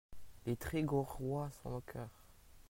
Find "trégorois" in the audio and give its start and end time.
0.55-1.51